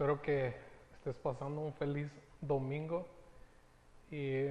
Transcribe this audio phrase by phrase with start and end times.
[0.00, 0.56] Espero que
[0.94, 2.10] estés pasando un feliz
[2.40, 3.06] domingo.
[4.10, 4.46] Y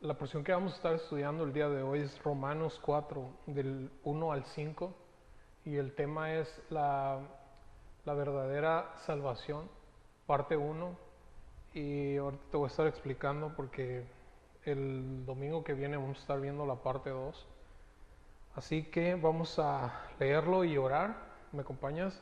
[0.00, 3.92] la porción que vamos a estar estudiando el día de hoy es Romanos 4, del
[4.02, 4.92] 1 al 5.
[5.66, 7.20] Y el tema es la,
[8.04, 9.70] la verdadera salvación,
[10.26, 10.98] parte 1.
[11.74, 14.04] Y ahorita te voy a estar explicando porque
[14.64, 17.46] el domingo que viene vamos a estar viendo la parte 2.
[18.56, 21.14] Así que vamos a leerlo y orar.
[21.52, 22.20] ¿Me acompañas?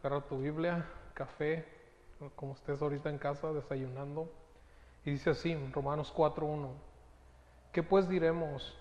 [0.00, 1.64] Agarra tu Biblia, café,
[2.36, 4.30] como estés ahorita en casa desayunando.
[5.04, 6.70] Y dice así, Romanos 4.1,
[7.72, 8.76] ¿qué pues diremos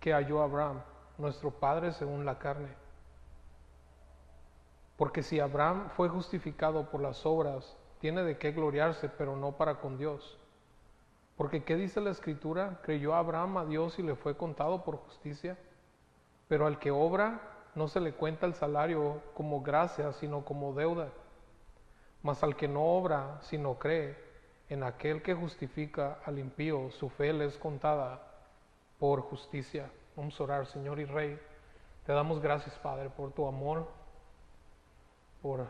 [0.00, 0.82] que halló Abraham,
[1.18, 2.68] nuestro padre según la carne?
[4.96, 9.80] Porque si Abraham fue justificado por las obras, tiene de qué gloriarse, pero no para
[9.80, 10.38] con Dios.
[11.36, 12.80] Porque ¿qué dice la escritura?
[12.82, 15.58] Creyó Abraham a Dios y le fue contado por justicia.
[16.46, 21.08] Pero al que obra no se le cuenta el salario como gracia, sino como deuda.
[22.22, 24.16] Mas al que no obra, sino cree
[24.68, 28.22] en aquel que justifica al impío, su fe le es contada
[28.98, 29.90] por justicia.
[30.16, 31.38] Vamos a orar, Señor y Rey.
[32.06, 33.88] Te damos gracias, Padre, por tu amor,
[35.42, 35.66] por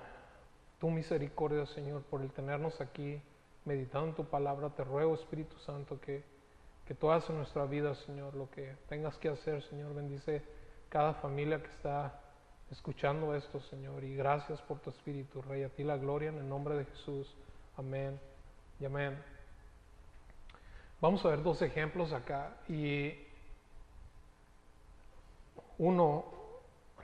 [0.79, 3.21] tu misericordia, Señor, por el tenernos aquí
[3.65, 4.71] meditando en tu palabra.
[4.71, 6.23] Te ruego, Espíritu Santo, que,
[6.87, 9.95] que tú hagas en nuestra vida, Señor, lo que tengas que hacer, Señor.
[9.95, 10.43] Bendice
[10.89, 12.21] cada familia que está
[12.71, 14.05] escuchando esto, Señor.
[14.05, 15.63] Y gracias por tu Espíritu, Rey.
[15.63, 17.33] A ti la gloria en el nombre de Jesús.
[17.77, 18.21] Amén
[18.81, 19.23] y amén.
[21.01, 22.57] Vamos a ver dos ejemplos acá.
[22.69, 23.13] Y
[25.79, 26.25] uno,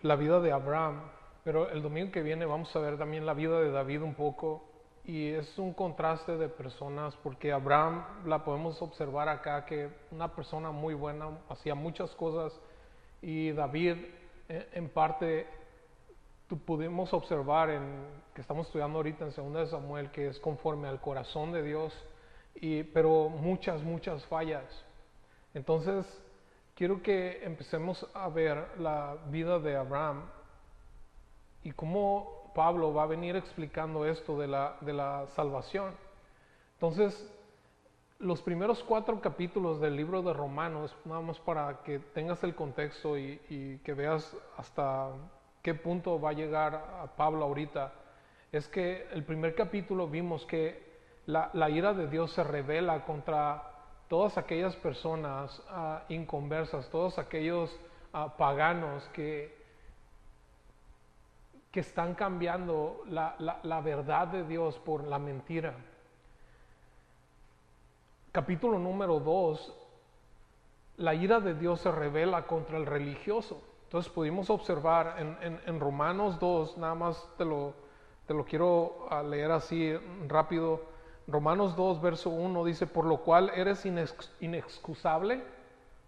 [0.03, 1.03] la vida de Abraham.
[1.45, 4.65] Pero el domingo que viene vamos a ver también la vida de David un poco.
[5.05, 10.71] Y es un contraste de personas porque Abraham la podemos observar acá que una persona
[10.71, 12.53] muy buena, hacía muchas cosas
[13.23, 13.97] y David
[14.49, 15.47] en parte
[16.67, 17.83] pudimos observar en
[18.35, 21.93] que estamos estudiando ahorita en 2 de Samuel que es conforme al corazón de Dios
[22.55, 24.65] y pero muchas muchas fallas.
[25.55, 26.07] Entonces,
[26.75, 30.25] quiero que empecemos a ver la vida de Abraham
[31.63, 35.95] y cómo Pablo va a venir explicando esto de la, de la salvación.
[36.75, 37.33] Entonces,
[38.21, 43.17] los primeros cuatro capítulos del libro de Romanos, nada más para que tengas el contexto
[43.17, 45.09] y, que veas hasta
[45.63, 47.93] qué punto va a llegar a Pablo ahorita,
[48.53, 50.91] es que el primer capítulo vimos que
[51.25, 53.63] la, ira de Dios se revela contra
[54.09, 57.75] todas aquellas personas uh, inconversas, todos aquellos
[58.13, 59.57] uh, paganos que,
[61.71, 65.75] que están cambiando la verdad de Dios por la mentira
[68.33, 69.75] capítulo número 2,
[70.99, 73.61] la ira de Dios se revela contra el religioso.
[73.85, 77.75] Entonces pudimos observar en, en, Romanos 2, nada más te lo,
[78.27, 79.93] te lo quiero ah, leer así
[80.29, 80.83] rápido.
[81.27, 83.85] Romanos 2, verso 1 dice, por lo cual eres
[84.41, 85.43] inexcusable.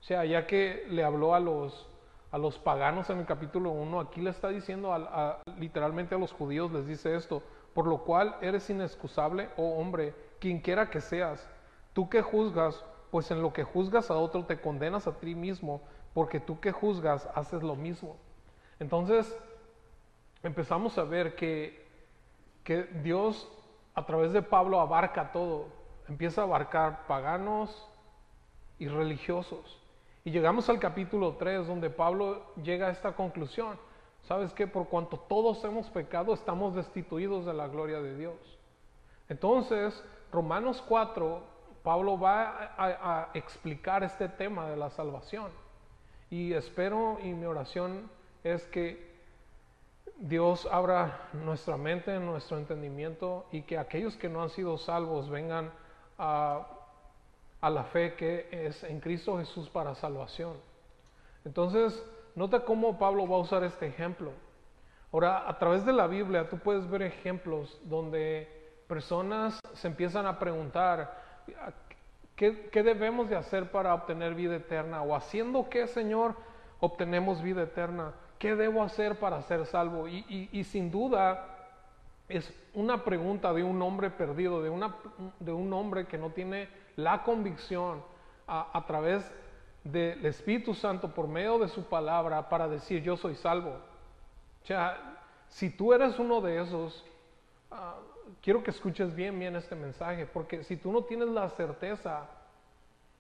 [0.01, 1.89] O sea, ya que le habló a los,
[2.31, 6.33] a los paganos en el capítulo 1, aquí le está diciendo a, literalmente a los
[6.33, 7.43] judíos, les dice esto,
[7.75, 11.49] por lo cual eres inexcusable, oh hombre, quien quiera que seas
[11.93, 15.83] Tú que juzgas, pues en lo que juzgas a otro te condenas a ti mismo,
[16.15, 18.17] porque tú que juzgas haces lo mismo.
[18.79, 19.39] Entonces,
[20.43, 21.87] empezamos a ver que,
[22.65, 23.49] que Dios
[23.95, 25.67] a través de Pablo abarca todo,
[26.09, 27.89] empieza a abarcar paganos
[28.79, 29.79] y religiosos.
[30.25, 33.77] Y llegamos al capítulo 3 donde Pablo llega a esta conclusión.
[34.23, 34.67] ¿Sabes qué?
[34.67, 38.37] Por cuanto todos hemos pecado, estamos destituidos de la gloria de Dios.
[39.29, 41.52] Entonces, Romanos 4
[41.83, 45.51] Pablo va a, explicar este tema de la salvación.
[46.31, 48.09] Y espero y mi oración
[48.45, 49.13] es que
[50.17, 55.73] Dios abra nuestra mente, nuestro entendimiento y que aquellos que no han sido salvos vengan
[56.19, 56.67] a,
[57.61, 60.57] a la fe que es en Cristo Jesús para salvación.
[61.45, 62.05] Entonces,
[62.37, 64.31] nota cómo Pablo va a usar este ejemplo.
[65.13, 68.49] Ahora, a través de la Biblia tú puedes ver ejemplos donde
[68.87, 71.22] personas se empiezan a preguntar,
[72.37, 75.03] ¿Qué, debemos de hacer para obtener vida eterna?
[75.03, 76.35] ¿O haciendo qué, Señor,
[76.81, 78.13] obtenemos vida eterna?
[78.39, 80.09] ¿Qué debo hacer para ser salvo?
[80.09, 81.49] Y, sin duda
[82.29, 84.97] es una pregunta de un hombre perdido, de, una,
[85.39, 88.03] de un hombre que no tiene la convicción
[88.47, 89.31] a, a través
[89.85, 93.71] del Espíritu Santo por medio de su palabra para decir yo soy salvo.
[94.63, 95.13] O sea,
[95.49, 97.05] si tú eres uno de esos,
[97.71, 97.75] uh,
[98.41, 102.29] quiero que escuches bien, bien este mensaje, porque si tú no tienes la certeza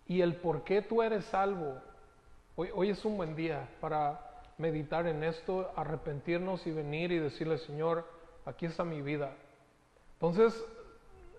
[0.06, 1.76] y el por qué tú eres salvo,
[2.56, 4.20] hoy, es un buen día para
[4.58, 8.06] meditar en esto, arrepentirnos y venir y decirle, Señor,
[8.44, 9.32] aquí está mi vida.
[10.14, 10.64] Entonces,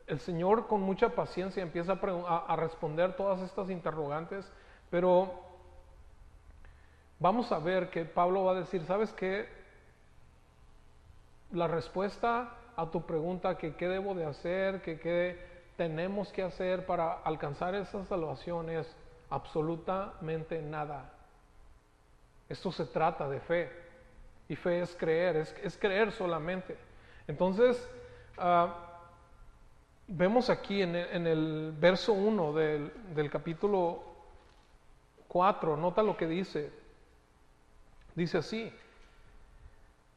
[0.08, 4.52] el Señor con mucha paciencia empieza a, responder todas estas interrogantes,
[4.90, 5.34] pero
[7.20, 9.48] vamos a ver que Pablo va a decir, ¿sabes qué?
[11.52, 15.38] La respuesta a tu pregunta que qué debo de hacer, que qué
[15.78, 18.96] tenemos que hacer para alcanzar esa salvación es
[19.30, 21.12] absolutamente nada.
[22.50, 23.72] Esto se trata de fe.
[24.50, 26.78] Y fe es creer, es, creer solamente.
[27.28, 27.90] Entonces,
[28.38, 28.75] ah,
[30.08, 34.04] vemos aquí en el, verso 1 del, del capítulo
[35.30, 36.72] 4, nota lo que dice.
[38.14, 38.72] Dice así,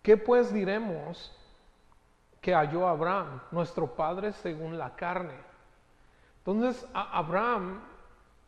[0.03, 1.33] ¿qué pues diremos
[2.47, 5.35] que halló Abraham, nuestro padre según la carne?
[6.39, 7.81] Entonces, Abraham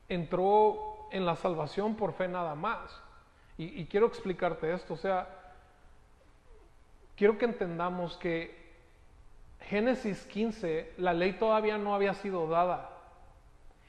[0.08, 3.02] entró en la salvación por fe nada más.
[3.56, 5.52] Y, quiero explicarte esto, o sea,
[7.16, 8.56] quiero que entendamos que
[9.62, 12.90] Génesis 15, la ley todavía no había sido dada.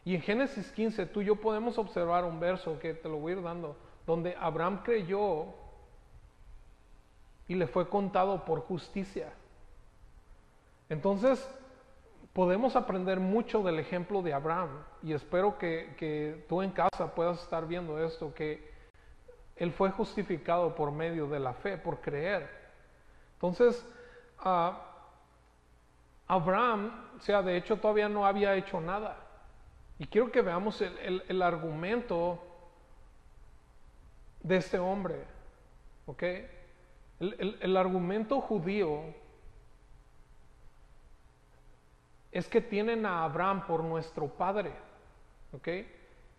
[0.05, 3.33] Y en Génesis 15 tú y yo podemos observar un verso que te lo voy
[3.33, 3.77] a ir dando,
[4.07, 5.53] donde Abraham creyó
[7.47, 9.33] y le fue contado por justicia.
[10.89, 11.47] Entonces,
[12.33, 17.67] podemos aprender mucho del ejemplo de Abraham y espero que, tú en casa puedas estar
[17.67, 18.69] viendo esto, que
[19.55, 22.49] él fue justificado por medio de la fe, por creer.
[23.33, 23.85] Entonces,
[26.27, 29.17] Abraham, o sea, de hecho todavía no había hecho nada.
[29.97, 32.41] Y quiero que veamos el, argumento
[34.41, 35.25] de este hombre,
[36.05, 36.23] ¿ok?
[37.19, 39.13] El, argumento judío
[42.31, 44.71] es que tienen a Abraham por nuestro padre,
[45.51, 45.67] ¿ok?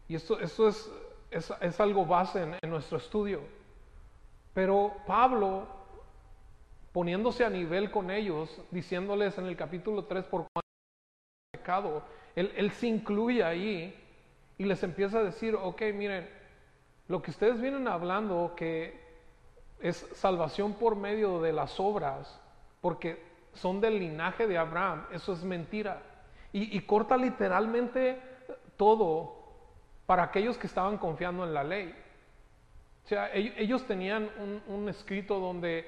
[0.08, 0.90] Y esto, esto es
[1.31, 3.40] es, algo base en, nuestro estudio.
[4.52, 5.66] Pero Pablo,
[6.92, 10.69] poniéndose a nivel con ellos, diciéndoles en el capítulo 3 por cuánto
[11.52, 12.02] pecado,
[12.34, 13.94] él, él se incluye ahí
[14.58, 16.28] y les empieza a decir, ok, miren,
[17.08, 19.00] lo que ustedes vienen hablando que
[19.81, 22.40] es salvación por medio de las obras,
[22.81, 26.02] porque son del linaje de Abraham, eso es mentira.
[26.52, 28.20] Y, corta literalmente
[28.76, 29.37] todo
[30.06, 31.94] para aquellos que estaban confiando en la ley.
[33.05, 34.29] O sea, ellos tenían
[34.67, 35.87] un, escrito donde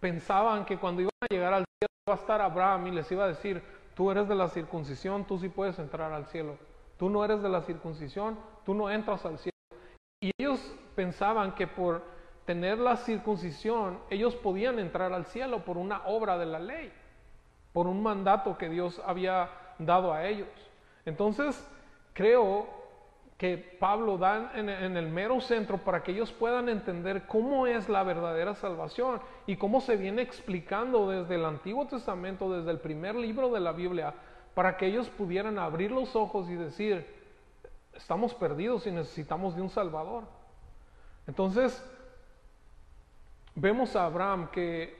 [0.00, 3.24] pensaban que cuando iban a llegar al cielo iba a estar Abraham y les iba
[3.24, 3.62] a decir,
[3.94, 6.58] tú eres de la circuncisión, tú sí puedes entrar al cielo.
[6.98, 9.56] Tú no eres de la circuncisión, tú no entras al cielo.
[10.20, 12.02] Y ellos pensaban que por
[12.44, 16.92] tener la circuncisión, ellos podían entrar al cielo por una obra de la ley,
[17.72, 20.48] por un mandato que Dios había dado a ellos.
[21.06, 21.66] Entonces,
[22.12, 22.66] creo
[23.36, 28.04] que Pablo da en, el mero centro para que ellos puedan entender cómo es la
[28.04, 33.50] verdadera salvación y cómo se viene explicando desde el Antiguo Testamento, desde el primer libro
[33.50, 34.14] de la Biblia,
[34.54, 37.04] para que ellos pudieran abrir los ojos y decir,
[37.92, 40.24] estamos perdidos y necesitamos de un Salvador.
[41.26, 41.82] Entonces,
[43.54, 44.96] vemos a Abraham que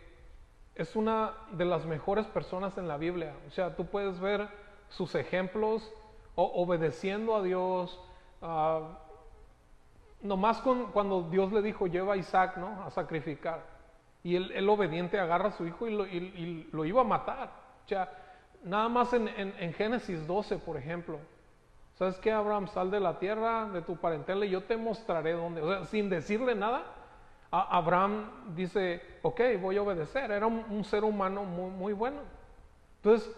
[0.75, 3.35] es una de las mejores personas en la Biblia.
[3.47, 4.49] O sea, tú puedes ver
[4.89, 5.93] sus ejemplos
[6.35, 8.01] obedeciendo a Dios,
[8.45, 8.95] Uh,
[10.21, 12.83] nomás con, cuando Dios le dijo, lleva a Isaac, ¿no?
[12.85, 13.63] A sacrificar.
[14.23, 17.51] Y él, obediente agarra a su hijo y lo, iba a matar.
[17.85, 18.11] O sea,
[18.63, 21.19] nada más en, Génesis 12, por ejemplo.
[21.95, 22.69] ¿Sabes qué, Abraham?
[22.69, 25.61] Sal de la tierra, de tu parentela, y yo te mostraré dónde.
[25.61, 26.85] O sea, sin decirle nada,
[27.63, 30.31] Abraham dice, ok, voy a obedecer.
[30.31, 32.19] Era un, ser humano muy, muy bueno.
[32.97, 33.31] Entonces,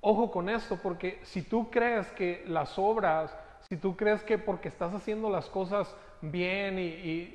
[0.00, 3.34] ojo con esto, porque si tú crees que las obras
[3.68, 7.34] si tú crees que porque estás haciendo las cosas bien y,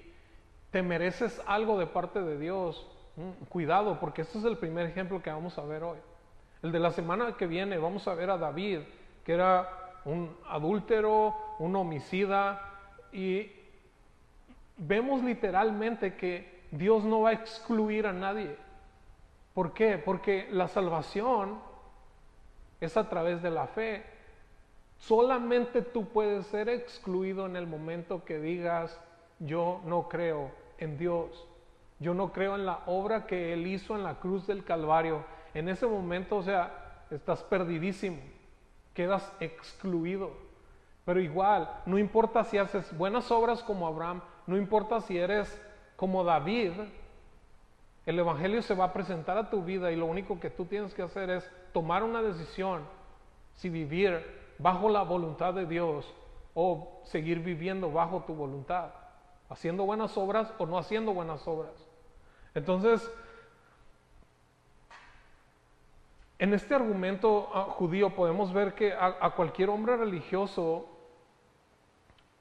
[0.72, 5.22] te mereces algo de parte de Dios, mm, cuidado, porque este es el primer ejemplo
[5.22, 6.00] que vamos a ver hoy.
[6.64, 8.80] El de la semana que viene vamos a ver a David,
[9.24, 9.70] que era
[10.04, 12.60] un adúltero, un homicida,
[13.12, 13.52] y
[14.78, 18.56] vemos literalmente que Dios no va a excluir a nadie.
[19.54, 19.98] ¿Por qué?
[19.98, 21.60] Porque la salvación
[22.82, 24.14] es a través de la fe
[25.08, 29.02] Solamente tú puedes ser excluido en el momento que digas,
[29.40, 31.46] yo no creo en Dios.
[32.00, 35.26] Yo no creo en la obra que Él hizo en la cruz del Calvario.
[35.54, 38.18] En ese momento, o sea, estás perdidísimo.
[38.94, 40.32] Quedas excluido.
[41.06, 45.62] Pero igual, no importa si haces buenas obras como Abraham, no importa si eres
[45.96, 46.72] como David,
[48.06, 50.94] el Evangelio se va a presentar a tu vida y lo único que tú tienes
[50.94, 52.82] que hacer es tomar una decisión
[53.56, 56.14] si vivir bajo la voluntad de Dios
[56.54, 58.92] o seguir viviendo bajo tu voluntad,
[59.50, 61.74] haciendo buenas obras o no haciendo buenas obras.
[62.54, 63.10] Entonces,
[66.40, 70.93] en este argumento ah, judío podemos ver que a, a cualquier hombre religioso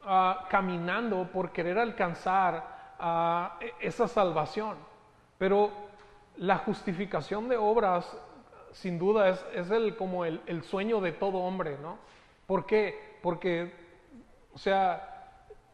[0.05, 4.77] ah, caminando por querer alcanzar ah, e- esa salvación,
[5.39, 5.71] pero
[6.37, 8.07] la justificación de obras
[8.73, 11.99] sin duda es, es el, como el, el sueño de todo hombre, ¿no?
[12.47, 13.19] ¿Por qué?
[13.23, 13.73] Porque,
[14.55, 15.09] o sea,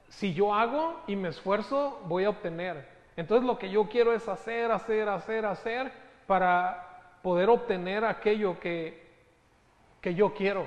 [0.08, 2.88] si yo hago y me esfuerzo, voy a obtener.
[3.16, 5.92] Entonces lo que yo quiero es hacer, hacer, hacer, hacer
[6.26, 9.06] para poder obtener aquello que,
[10.00, 10.66] que yo quiero,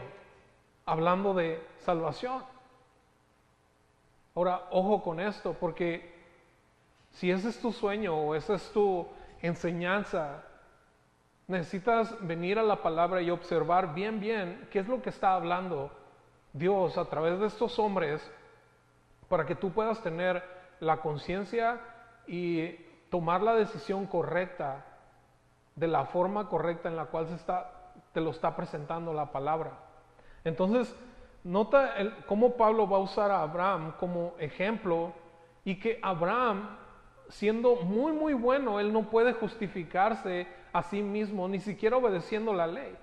[0.86, 2.44] hablando de salvación.
[4.36, 6.14] Ahora, ojo con esto, porque
[7.12, 9.08] si ese es tu sueño o esa es tu
[9.42, 10.44] enseñanza,
[11.48, 15.92] necesitas venir a la palabra y observar bien, bien qué es lo que está hablando
[16.54, 18.30] Dios a través de estos hombres
[19.28, 20.44] para que tú puedas tener
[20.80, 21.80] la conciencia
[22.28, 22.74] y
[23.10, 24.86] tomar la decisión correcta
[25.76, 29.72] de la forma correcta en la cual se está, te lo está presentando la palabra.
[30.44, 30.96] Entonces,
[31.44, 35.14] nota el, cómo Pablo va a usar a Abraham como ejemplo
[35.64, 36.78] y que Abraham,
[37.30, 42.68] siendo muy, muy bueno, él no puede justificarse a sí mismo, ni siquiera obedeciendo la
[42.68, 42.96] ley.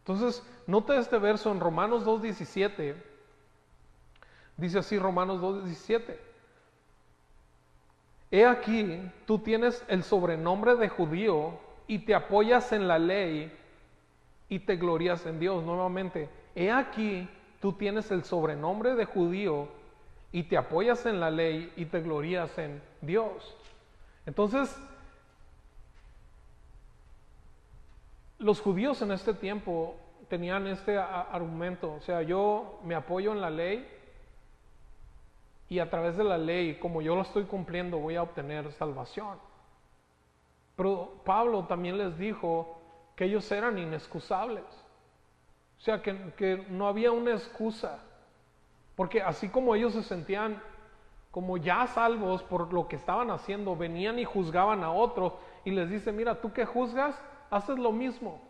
[0.00, 2.94] Entonces, nota este verso en Romanos 2.17.
[4.56, 6.16] Dice así Romanos 2.17.
[8.30, 13.52] He aquí, tú tienes el sobrenombre de judío y te apoyas en la ley
[14.48, 15.64] y te glorias en Dios.
[15.64, 16.28] Nuevamente,
[16.58, 17.28] he aquí,
[17.60, 19.68] tú tienes el sobrenombre de judío
[20.32, 23.56] y te apoyas en la ley y te glorías en Dios.
[24.26, 24.76] Entonces,
[28.40, 29.94] los judíos en este tiempo
[30.28, 33.88] tenían este argumento, o sea, yo me apoyo en la ley
[35.68, 39.38] y a través de la ley, como yo lo estoy cumpliendo, voy a obtener salvación.
[40.76, 42.80] Pero Pablo también les dijo
[43.14, 44.64] que ellos eran inexcusables,
[45.78, 48.00] o sea, que, que no había una excusa,
[48.96, 50.60] porque así como ellos se sentían
[51.30, 55.88] como ya salvos por lo que estaban haciendo, venían y juzgaban a otros y les
[55.88, 57.20] dice, mira, tú que juzgas,
[57.50, 58.42] haces lo mismo.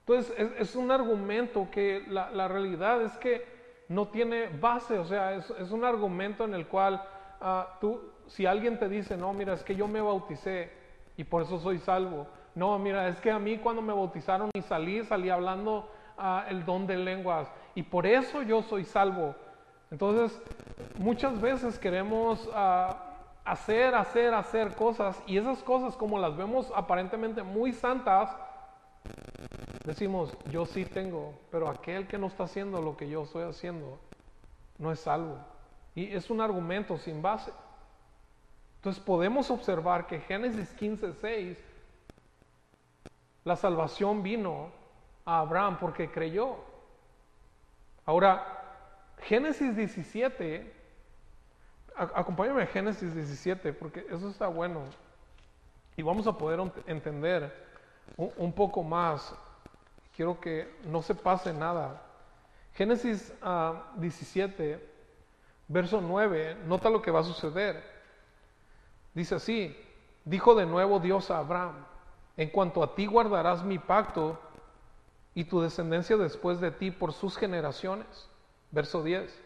[0.00, 3.44] Entonces es, un argumento que la, la realidad es que
[3.88, 7.02] no tiene base, o sea, es, es un argumento en el cual
[7.40, 10.70] ah, tú, si alguien te dice, no, mira, es que yo me bauticé
[11.16, 12.26] y por eso soy salvo.
[12.56, 16.64] No, mira, es que a mí cuando me bautizaron y salí, salí hablando ah, el
[16.64, 19.34] don de lenguas y por eso yo soy salvo.
[19.90, 20.40] Entonces,
[20.96, 22.96] muchas veces queremos ah,
[23.44, 28.34] hacer, hacer, hacer cosas y esas cosas como las vemos aparentemente muy santas,
[29.84, 33.98] decimos, yo sí tengo, pero aquel que no está haciendo lo que yo estoy haciendo
[34.78, 35.36] no es salvo.
[35.94, 37.52] Y es un argumento sin base.
[38.76, 41.75] Entonces podemos observar que Génesis 15, 6,
[43.46, 44.72] la salvación vino
[45.24, 46.56] a Abraham porque creyó.
[48.04, 48.44] Ahora,
[49.22, 50.74] Génesis 17,
[51.96, 54.82] a- acompáñame a Génesis 17 porque eso está bueno.
[55.96, 57.54] Y vamos a poder ent- entender
[58.16, 59.32] un, poco más.
[60.16, 62.02] Quiero que no se pase nada.
[62.74, 64.84] Génesis ah, 17,
[65.68, 67.80] verso 9, nota lo que va a suceder.
[69.14, 69.76] Dice así,
[70.24, 71.86] dijo de nuevo Dios a Abraham,
[72.36, 74.38] en cuanto a ti guardarás mi pacto
[75.34, 78.28] y tu descendencia después de ti por sus generaciones.
[78.70, 79.42] Verso 10.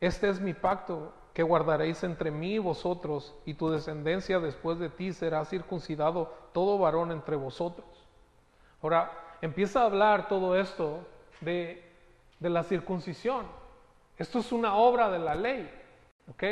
[0.00, 4.88] Este es mi pacto que guardaréis entre mí y vosotros, y tu descendencia después de
[4.88, 7.86] ti será circuncidado todo varón entre vosotros.
[8.82, 11.06] Ahora, empieza a hablar todo esto
[11.42, 11.84] de,
[12.40, 13.46] de la circuncisión.
[14.16, 15.70] Esto es una obra de la ley,
[16.30, 16.42] ¿ok?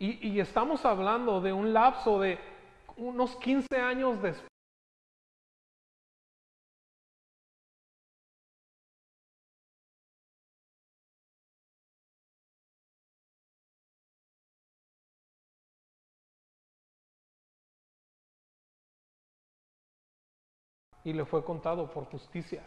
[0.00, 2.40] Y, y estamos hablando de un lapso de
[2.96, 4.54] unos 15 años después.
[21.04, 22.64] y le fue contado por justicia.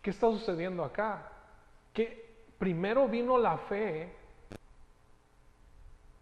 [0.00, 1.30] ¿Qué está sucediendo acá?
[1.92, 4.16] Que primero vino la fe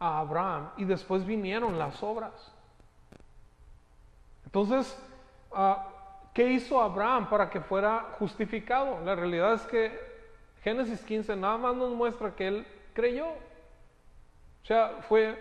[0.01, 2.33] a Abraham y después vinieron las obras.
[4.47, 4.99] Entonces,
[5.53, 5.87] ah,
[6.35, 8.99] ¿qué hizo Abraham para que fuera justificado?
[9.05, 10.11] La realidad es que
[10.65, 13.29] Génesis 15 nada más nos muestra que él creyó.
[13.29, 15.41] O sea, fue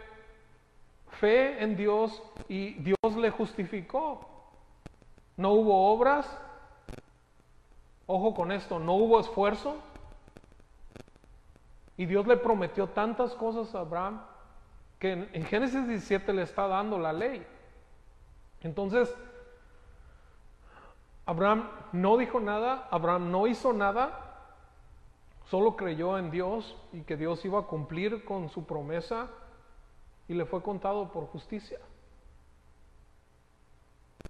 [1.20, 4.28] fe en Dios y Dios le justificó.
[5.38, 6.28] No hubo obras.
[8.08, 9.78] Ojo con esto, no hubo esfuerzo.
[11.96, 14.22] Y Dios le prometió tantas cosas a Abraham
[15.00, 17.46] que en, Génesis 17 le está dando la ley.
[18.62, 19.14] Entonces,
[21.26, 24.36] Abraham no dijo nada, Abraham no hizo nada,
[25.46, 29.30] solo creyó en Dios y que Dios iba a cumplir con su promesa
[30.28, 31.80] y le fue contado por justicia.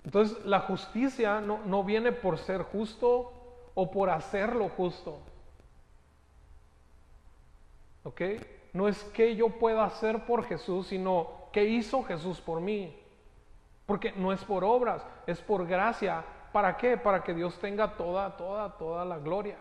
[0.03, 3.33] Entonces la justicia no, no viene por ser justo
[3.73, 5.19] o por hacerlo justo.
[8.03, 8.21] ¿Ok?
[8.73, 12.95] No es que yo pueda hacer por Jesús, sino que hizo Jesús por mí.
[13.85, 16.23] Porque no es por obras, es por gracia.
[16.51, 16.97] ¿Para qué?
[16.97, 19.57] Para que Dios tenga toda, toda, toda la gloria.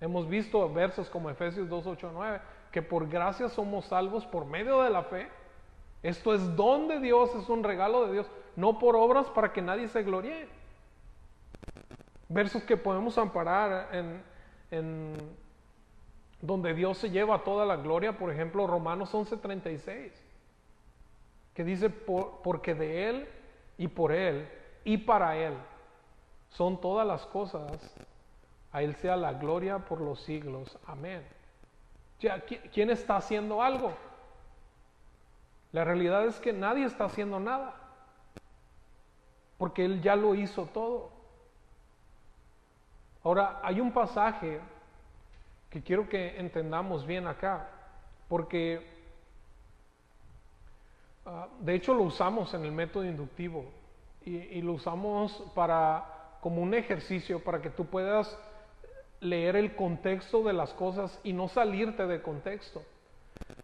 [0.00, 4.82] Hemos visto versos como Efesios 2, 8, 9, que por gracia somos salvos por medio
[4.82, 5.28] de la fe.
[6.02, 9.62] Esto es don de Dios, es un regalo de Dios, no por obras para que
[9.62, 10.48] nadie se gloríe.
[12.28, 14.22] Versos que podemos amparar en,
[14.70, 15.12] en
[16.42, 20.12] donde Dios se lleva toda la gloria, por ejemplo, Romanos 11:36,
[21.54, 23.28] que dice, porque de Él
[23.78, 24.48] y por Él
[24.84, 25.54] y para Él
[26.50, 27.94] son todas las cosas,
[28.72, 30.76] a Él sea la gloria por los siglos.
[30.86, 31.22] Amén.
[32.72, 33.92] ¿Quién está haciendo algo?
[35.70, 37.74] La realidad es que nadie está haciendo nada,
[39.58, 41.10] porque Él ya lo hizo todo.
[43.22, 44.60] Ahora, hay un pasaje
[45.72, 47.66] que quiero que entendamos bien acá,
[48.28, 48.86] porque
[51.24, 53.64] ah, de hecho lo usamos en el método inductivo
[54.20, 58.38] y, lo usamos para como un ejercicio para que tú puedas
[59.20, 62.82] leer el contexto de las cosas y no salirte de contexto.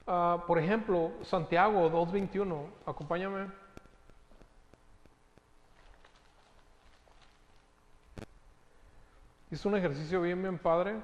[0.06, 3.48] Ah, por ejemplo, Santiago 2.21, acompáñame.
[9.50, 10.96] Es un ejercicio bien, bien padre.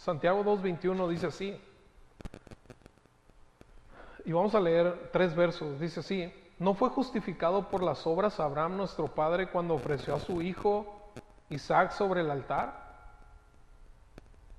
[0.00, 1.60] Santiago 2.21 dice así.
[4.24, 5.78] Y vamos a leer tres versos.
[5.78, 6.32] Dice así.
[6.58, 11.12] ¿No fue justificado por las obras Abraham nuestro padre cuando ofreció a su hijo
[11.50, 12.88] Isaac sobre el altar?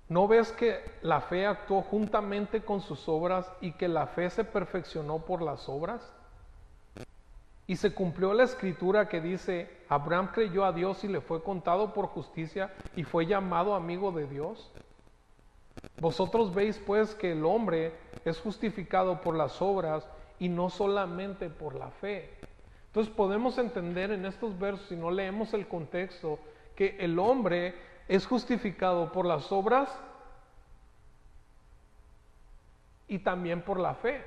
[0.10, 4.44] ¿No ves que la fe actuó juntamente con sus obras y que la fe se
[4.44, 6.02] perfeccionó por las obras?
[7.66, 11.94] Y se cumplió la escritura que dice, Abraham creyó a Dios y le fue contado
[11.94, 14.72] por justicia y fue llamado amigo de Dios.
[16.00, 17.94] Vosotros veis pues que el hombre
[18.26, 20.08] es justificado por las obras
[20.40, 22.30] y no solamente por la fe.
[22.88, 26.40] Entonces podemos entender en estos versos, si no leemos el contexto,
[26.76, 27.76] que el hombre
[28.08, 29.90] es justificado por las obras
[33.08, 34.24] y también por la fe.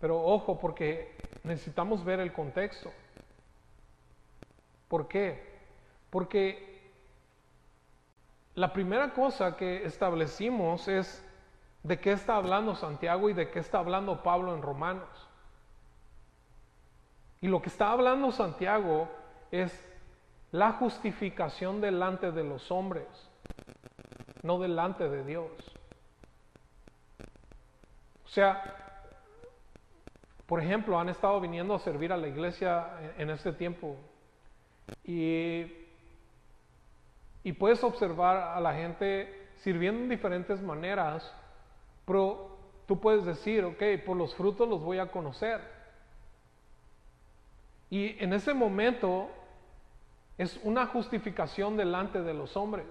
[0.00, 2.92] Pero ojo, porque necesitamos ver el contexto.
[4.88, 5.42] ¿Por qué?
[6.10, 6.77] Porque
[8.58, 11.24] la primera cosa que establecimos es
[11.84, 15.08] de qué está hablando Santiago y de qué está hablando Pablo en Romanos.
[17.40, 19.08] Y lo que está hablando Santiago
[19.52, 19.72] es
[20.50, 23.06] la justificación delante de los hombres,
[24.42, 25.52] no delante de Dios.
[28.24, 29.04] O sea,
[30.46, 33.94] por ejemplo, han estado viniendo a servir a la iglesia en este tiempo
[35.04, 35.77] y
[37.44, 41.32] y puedes observar a la gente sirviendo en diferentes maneras,
[42.04, 45.60] pero tú puedes decir, ok, por los frutos los voy a conocer.
[47.90, 49.30] Y en ese momento
[50.36, 52.86] es una justificación delante de los hombres.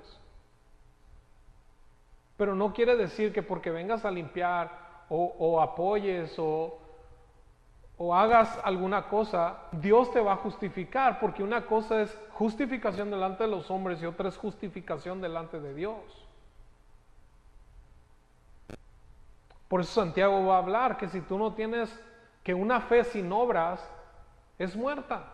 [2.35, 6.79] Pero no quiere decir que porque vengas a limpiar o, o apoyes o,
[7.97, 13.43] o hagas alguna cosa, Dios te va a justificar, porque una cosa es justificación delante
[13.43, 16.27] de los hombres y otra es justificación delante de Dios.
[19.67, 21.99] Por eso Santiago va a hablar que si tú no tienes,
[22.43, 23.85] que una fe sin obras
[24.59, 25.33] es muerta.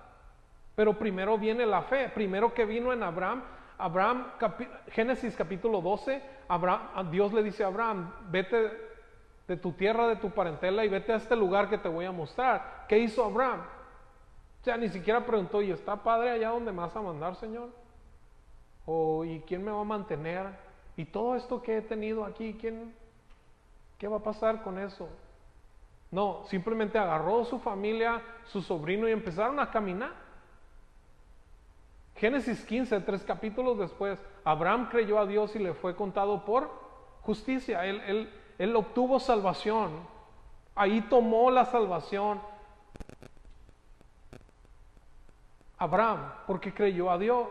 [0.76, 3.44] Pero primero viene la fe, primero que vino en Abraham,
[3.78, 4.28] Abraham,
[4.92, 8.93] Génesis capítulo 12, Abraham, Dios le dice a Abraham, vete
[9.48, 12.12] de tu tierra, de tu parentela y vete a este lugar que te voy a
[12.12, 12.86] mostrar.
[12.88, 13.62] ¿Qué hizo Abraham?
[14.62, 17.70] O sea, ni siquiera preguntó, ¿y está padre allá donde me vas a mandar, Señor?
[18.86, 20.48] ¿O y quién me va a mantener?
[20.96, 22.94] ¿Y todo esto que he tenido aquí, quién,
[23.98, 25.10] qué va a pasar con eso?
[26.12, 30.12] No, simplemente agarró su familia, su sobrino y empezaron a caminar.
[32.16, 36.70] Génesis 15, tres capítulos después, Abraham creyó a Dios y le fue contado por
[37.22, 37.86] justicia.
[37.86, 39.92] Él, él, él obtuvo salvación.
[40.76, 42.42] Ahí tomó la salvación.
[45.78, 47.50] Abraham, porque creyó a Dios.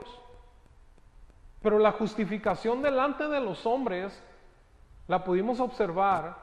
[1.60, 4.20] Pero la justificación delante de los hombres
[5.06, 6.36] la pudimos observar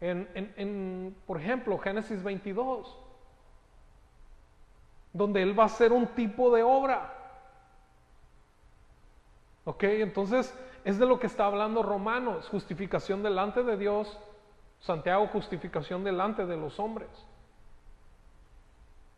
[0.00, 2.98] en, en, por ejemplo, Génesis 22,
[5.12, 7.14] donde Él va a hacer un tipo de obra.
[9.64, 9.84] ¿Ok?
[9.84, 10.54] Entonces,
[10.84, 14.18] es de lo que está hablando Romanos, justificación delante de Dios,
[14.80, 17.08] Santiago, justificación delante de los hombres.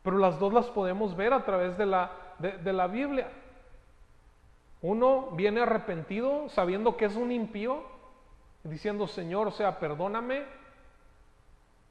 [0.03, 3.29] Pero las dos las podemos ver a través de la, de, la Biblia.
[4.81, 7.83] Uno viene arrepentido sabiendo que es un impío,
[8.63, 10.45] diciendo, Señor, o sea, perdóname,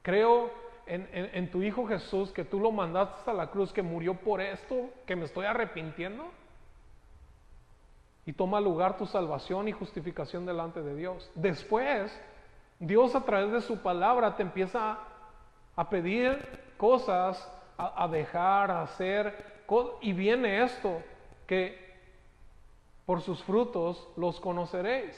[0.01, 0.51] creo
[0.85, 4.39] en, en, tu Hijo Jesús, que tú lo mandaste a la cruz, que murió por
[4.39, 6.25] esto, que me estoy arrepintiendo
[8.25, 11.29] y toma lugar tu salvación y justificación delante de Dios.
[11.35, 12.17] Después,
[12.79, 14.97] Dios a través de su palabra te empieza
[15.75, 19.63] a pedir cosas, a, dejar, a hacer,
[20.01, 21.01] y viene esto,
[21.45, 21.85] que
[23.05, 25.15] por sus frutos los conoceréis.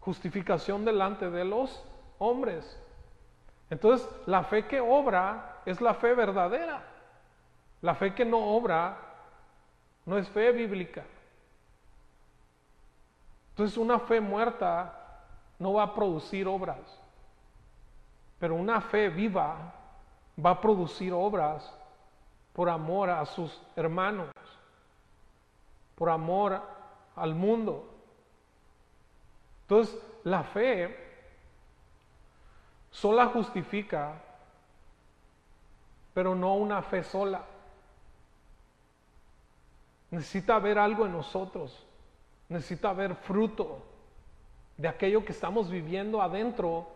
[0.00, 1.84] Justificación delante de los
[2.18, 2.78] hombres.
[3.70, 6.82] Entonces, la fe que obra es la fe verdadera.
[7.82, 8.98] La fe que no obra
[10.04, 11.04] no es fe bíblica.
[13.50, 14.96] Entonces una fe muerta
[15.58, 16.78] no va a producir obras,
[18.38, 19.74] pero una fe viva
[20.44, 21.70] va a producir obras
[22.52, 24.28] por amor a sus hermanos,
[25.94, 26.62] por amor
[27.16, 27.86] al mundo.
[29.62, 30.96] Entonces la fe
[32.90, 34.14] sola justifica,
[36.14, 37.44] pero no una fe sola.
[40.10, 41.86] Necesita haber algo en nosotros
[42.50, 43.82] necesita haber fruto
[44.76, 46.88] de aquello que estamos viviendo adentro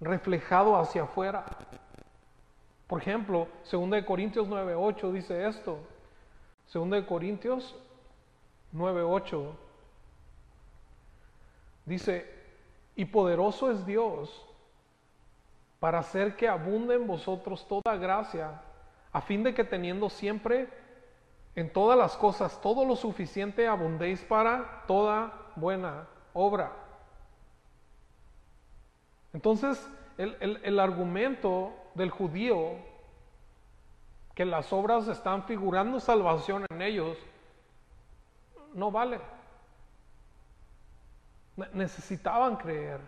[0.00, 1.44] reflejado hacia afuera.
[2.86, 5.78] Por ejemplo, 2 Corintios 9:8 dice esto.
[6.72, 7.76] 2 Corintios
[8.72, 9.54] 9:8
[11.84, 12.26] dice,
[12.96, 14.46] "Y poderoso es Dios
[15.78, 18.62] para hacer que abunde en vosotros toda gracia,
[19.12, 20.68] a fin de que teniendo siempre
[21.56, 26.72] en todas las cosas, todo lo suficiente abundéis para toda buena obra.
[29.32, 29.88] Entonces,
[30.18, 32.72] el, argumento del judío,
[34.34, 37.16] que las obras están figurando salvación en ellos,
[38.72, 39.20] no vale.
[41.72, 43.00] Necesitaban creer.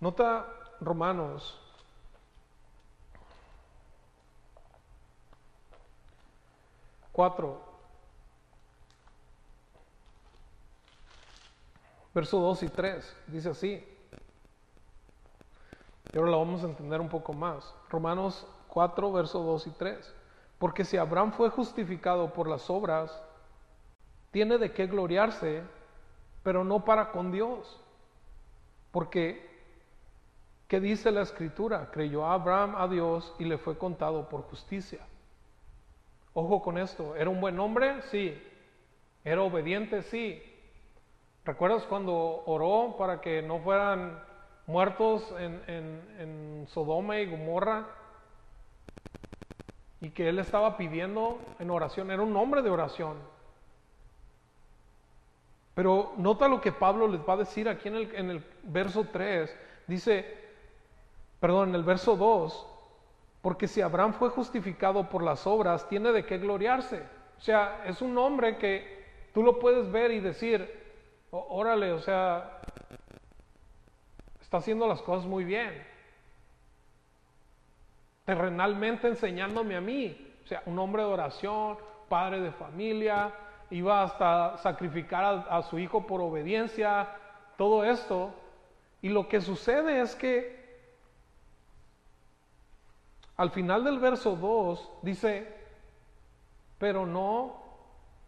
[0.00, 0.46] Nota
[0.80, 1.67] Romanos
[7.18, 7.60] 4,
[12.14, 13.84] verso 2 y 3, dice así.
[16.12, 17.74] Y ahora lo vamos a entender un poco más.
[17.90, 20.14] Romanos 4, verso 2 y 3.
[20.60, 23.20] Porque si Abraham fue justificado por las obras,
[24.30, 25.64] tiene de qué gloriarse,
[26.44, 27.80] pero no para con Dios.
[28.92, 29.44] Porque,
[30.68, 31.90] ¿qué dice la escritura?
[31.90, 35.07] Creyó Abraham a Dios y le fue contado por justicia.
[36.40, 38.00] Ojo con esto, ¿era un buen hombre?
[38.12, 38.40] Sí.
[39.24, 40.02] ¿Era obediente?
[40.02, 40.40] Sí.
[41.44, 44.22] ¿Recuerdas cuando oró para que no fueran
[44.68, 47.88] muertos en, en Sodoma y Gomorra?
[50.00, 53.16] Y que él estaba pidiendo en oración, era un hombre de oración.
[55.74, 59.08] Pero nota lo que Pablo les va a decir aquí en el, en el verso
[59.10, 59.52] 3.
[59.88, 60.38] Dice,
[61.40, 62.77] perdón, en el verso 2,
[63.42, 67.02] porque si Abraham fue justificado por las obras, tiene de qué gloriarse.
[67.38, 70.68] O sea, es un hombre que tú lo puedes ver y decir,
[71.30, 72.60] órale, o sea,
[74.40, 75.86] está haciendo las cosas muy bien.
[78.24, 80.34] Terrenalmente enseñándome a mí.
[80.44, 83.32] O sea, un hombre de oración, padre de familia,
[83.70, 87.08] iba hasta sacrificar a, a su hijo por obediencia,
[87.56, 88.34] todo esto.
[89.00, 90.57] Y lo que sucede es que
[93.38, 95.46] al final del verso 2 dice,
[96.76, 97.62] pero no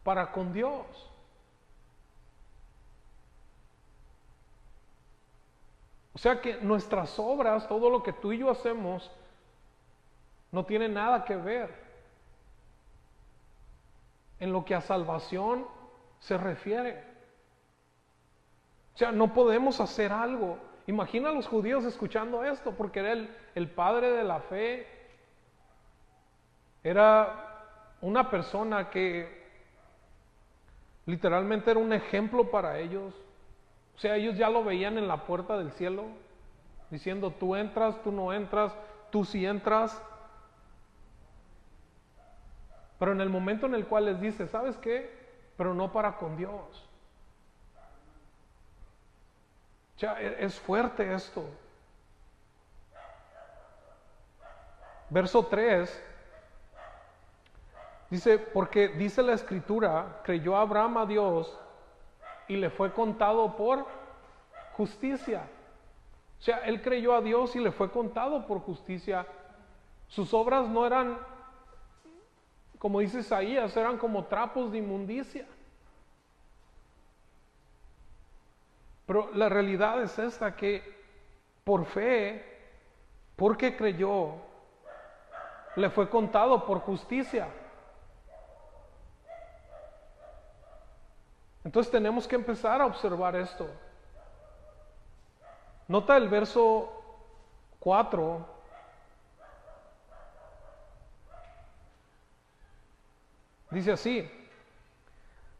[0.04, 1.10] para con Dios.
[6.14, 9.10] O sea que nuestras obras, todo lo que tú y yo hacemos,
[10.52, 11.74] no tiene nada que ver
[14.38, 15.66] en lo que a salvación
[16.20, 17.02] se refiere.
[18.94, 20.56] O sea, no podemos hacer algo.
[20.86, 24.99] Imagina a los judíos escuchando esto, porque era el, el padre de la fe,
[26.82, 27.66] era
[28.00, 29.40] una persona que
[31.06, 33.14] literalmente era un ejemplo para ellos.
[33.96, 36.04] O sea, ellos ya lo veían en la puerta del cielo,
[36.90, 38.74] diciendo, tú entras, tú no entras,
[39.10, 40.00] tú sí entras.
[42.98, 45.18] Pero en el momento en el cual les dice, ¿sabes qué?
[45.56, 46.88] Pero no para con Dios.
[49.98, 51.44] Ya e, es fuerte esto.
[55.10, 56.09] Verso 3
[58.10, 61.58] dice, porque dice la escritura, creyó Abraham a Dios
[62.48, 63.86] y le fue contado por
[64.72, 65.48] justicia.
[66.40, 69.26] O sea, él creyó a Dios y le fue contado por justicia.
[70.08, 71.18] Sus obras no eran,
[72.78, 75.46] como dice Isaías, eran como trapos de inmundicia.
[79.06, 80.82] Pero la realidad es esta, que
[81.62, 82.44] por fe,
[83.36, 84.34] porque creyó,
[85.76, 87.48] le fue contado por justicia.
[91.64, 93.68] Entonces tenemos que empezar a observar esto.
[95.88, 96.90] Nota el verso
[97.80, 98.46] 4.
[103.70, 104.28] Dice así,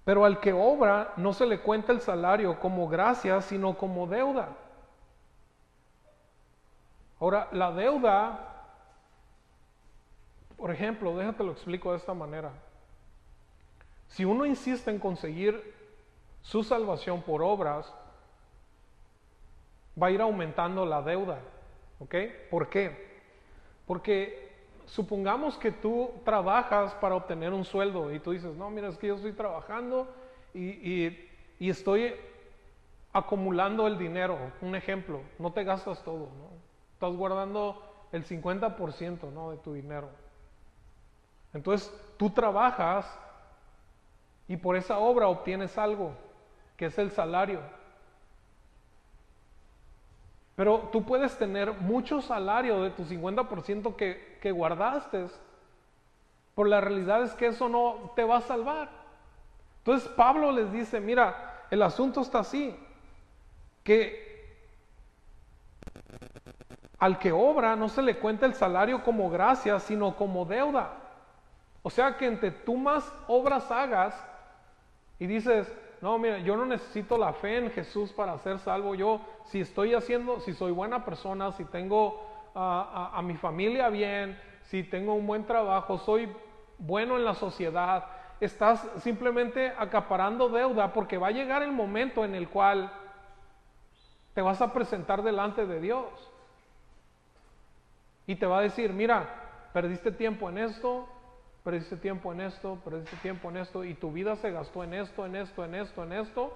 [0.04, 4.48] pero al que obra no se le cuenta el salario como gracia, sino como deuda.
[7.20, 8.64] Ahora, la deuda,
[10.56, 12.50] por ejemplo, déjate lo explico de esta manera.
[14.08, 15.79] Si uno insiste en conseguir
[16.42, 17.92] su salvación por obras,
[20.00, 21.40] va a ir aumentando la deuda.
[21.98, 22.14] ¿Ok?
[22.50, 23.20] ¿Por qué?
[23.86, 24.50] Porque
[24.86, 29.08] supongamos que tú trabajas para obtener un sueldo y tú dices, no, mira, es que
[29.08, 30.08] yo estoy trabajando
[30.54, 31.28] y,
[31.60, 32.14] estoy
[33.12, 34.38] acumulando el dinero.
[34.60, 36.50] Un ejemplo, no te gastas todo, ¿no?
[36.94, 39.50] Estás guardando el 50% ¿no?
[39.50, 40.08] de tu dinero.
[41.52, 43.06] Entonces, tú trabajas
[44.48, 46.12] y por esa obra obtienes algo,
[46.80, 47.60] que es el salario.
[50.56, 55.26] Pero tú puedes tener mucho salario de tu 50% que, que guardaste,
[56.54, 58.88] por la realidad es que eso no te va a salvar.
[59.80, 62.74] Entonces Pablo les dice, mira, el asunto está así,
[63.84, 64.56] que
[66.98, 70.94] al que obra no se le cuenta el salario como gracia, sino como deuda.
[71.82, 74.14] O sea que entre tú más obras hagas
[75.18, 78.94] y dices, no, mira, yo no necesito la fe en Jesús para ser salvo.
[78.94, 84.82] Yo, si estoy haciendo, si soy buena persona, si tengo a, mi familia bien, si
[84.82, 86.32] tengo un buen trabajo, soy
[86.78, 88.06] bueno en la sociedad,
[88.40, 92.90] estás simplemente acaparando deuda porque va a llegar el momento en el cual
[94.32, 96.06] te vas a presentar delante de Dios.
[98.26, 101.08] Y te va a decir, mira, perdiste tiempo en esto,
[101.70, 105.24] perdiste tiempo en esto, perdiste tiempo en esto, y tu vida se gastó en esto,
[105.24, 106.52] en esto, en esto, en esto,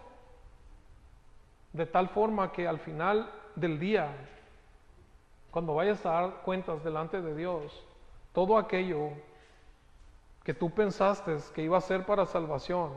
[1.73, 4.09] de tal forma que al final del día,
[5.53, 7.87] cuando vayas a dar cuentas delante de Dios,
[8.33, 9.11] todo aquello
[10.43, 12.91] que tú pensaste que iba a ser para salvación,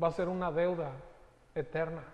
[0.00, 0.92] va a ser una deuda
[1.56, 2.04] eterna.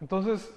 [0.00, 0.52] Entonces,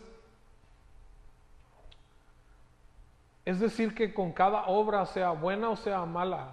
[3.45, 6.49] Es decir, que con cada obra, sea buena o sea mala,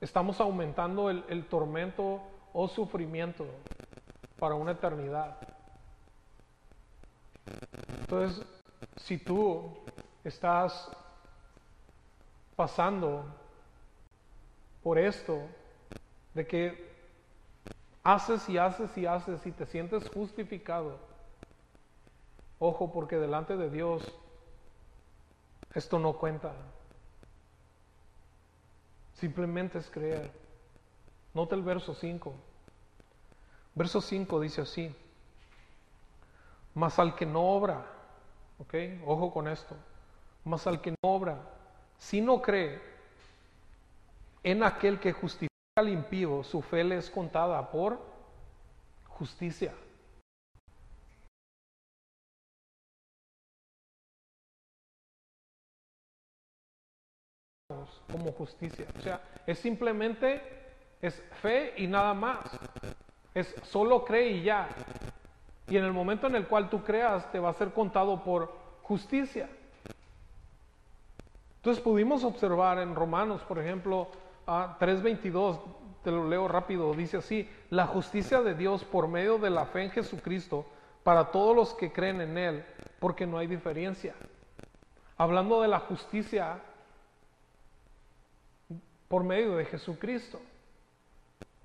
[0.00, 2.20] estamos aumentando el, tormento
[2.52, 3.46] o sufrimiento
[4.36, 5.36] para una eternidad.
[8.00, 8.44] Entonces,
[8.96, 9.78] si tú
[10.24, 10.90] estás
[12.56, 13.24] pasando
[14.82, 15.40] por esto,
[16.34, 16.96] de que
[18.02, 20.98] haces y haces y haces y te sientes justificado,
[22.58, 24.02] ojo porque delante de Dios
[25.76, 26.54] esto no cuenta.
[29.12, 30.32] Simplemente es creer.
[31.34, 32.34] Nota el verso 5.
[33.74, 34.96] Verso 5 dice así.
[36.74, 37.84] Mas al que no obra,
[38.58, 38.74] ¿ok?
[39.04, 39.76] Ojo con esto.
[40.44, 41.38] Mas al que no obra,
[41.98, 42.80] si no cree
[44.42, 48.00] en aquel que justifica al impío, su fe le es contada por
[49.08, 49.74] justicia.
[58.10, 58.86] Como justicia.
[58.98, 60.40] O sea, es simplemente,
[61.00, 62.38] es fe y nada más.
[63.34, 64.68] Es solo cree y ya.
[65.68, 68.52] Y en el momento en el cual tú creas, te va a ser contado por
[68.82, 69.48] justicia.
[71.56, 74.08] Entonces pudimos observar en Romanos, por ejemplo,
[74.46, 75.58] a 3.22,
[76.04, 79.82] te lo leo rápido, dice así, la justicia de Dios por medio de la fe
[79.82, 80.64] en Jesucristo
[81.02, 82.64] para todos los que creen en Él,
[83.00, 84.14] porque no hay diferencia.
[85.16, 86.60] Hablando de la justicia
[89.08, 90.40] por medio de Jesucristo,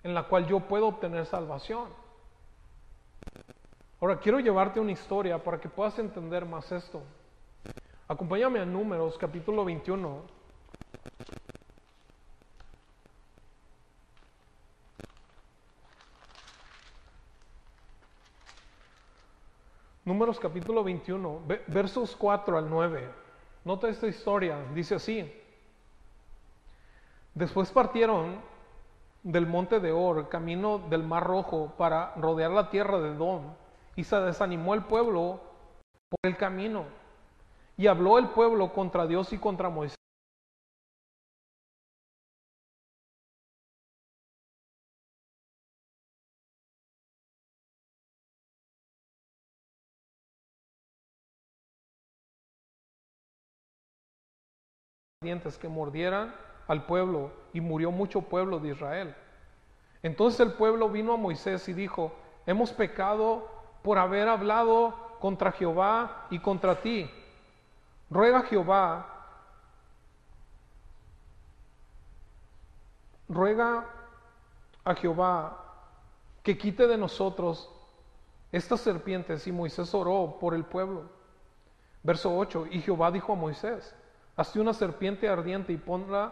[0.04, 1.89] en la cual yo puedo obtener salvación.
[3.99, 7.04] Ahora quiero llevarte una historia para que puedas entender más esto.
[8.08, 10.41] Acompáñame a Números capítulo 21.
[20.04, 23.08] Números capítulo 21, versos 4 al 9.
[23.63, 25.40] Nota esta historia, dice así.
[27.33, 28.41] Después partieron
[29.23, 33.53] del monte de Or, camino del Mar Rojo, para rodear la tierra de Edom,
[33.95, 35.39] y se desanimó el pueblo
[36.09, 36.85] por el camino.
[37.77, 39.95] Y habló el pueblo contra Dios y contra Moisés.
[55.23, 56.33] dientes que mordieran
[56.71, 59.13] al pueblo y murió mucho pueblo de Israel.
[60.01, 62.13] Entonces el pueblo vino a Moisés y dijo,
[62.45, 63.45] hemos pecado
[63.81, 67.12] por haber hablado contra Jehová y contra ti.
[68.10, 69.05] Ruega a Jehová,
[73.27, 73.86] ruega
[74.86, 75.57] a Jehová
[76.41, 77.69] que quite de nosotros
[78.53, 79.45] estas serpientes.
[79.45, 81.03] Y Moisés oró por el pueblo.
[82.01, 83.93] Verso 8, y Jehová dijo a Moisés,
[84.38, 86.31] Hazte una serpiente ardiente y ponla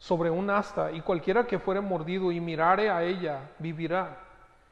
[0.00, 4.16] sobre un asta, y cualquiera que fuere mordido y mirare a ella, vivirá.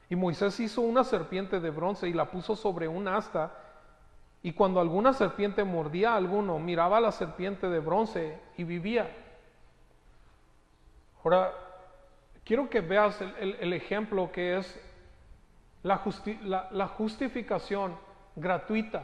[0.09, 3.53] Y Moisés hizo una serpiente de bronce y la puso sobre un asta,
[4.41, 9.07] y cuando alguna serpiente mordía a alguno, miraba a la serpiente de bronce y vivía.
[11.23, 11.53] Ahora,
[12.43, 14.81] quiero que veas el, ejemplo que es
[15.83, 16.01] la,
[16.71, 17.95] la justificación
[18.35, 19.03] gratuita.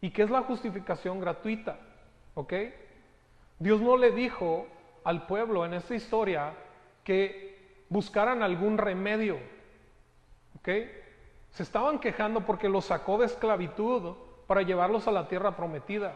[0.00, 1.76] ¿Y qué es la justificación gratuita?
[2.34, 2.52] ¿Ok?
[3.58, 4.68] Dios no le dijo
[5.04, 6.54] al pueblo en esta historia
[7.04, 9.38] que buscaran algún remedio.
[10.58, 10.68] ¿Ok?
[11.50, 16.14] Se estaban quejando porque los sacó de esclavitud para llevarlos a la tierra prometida.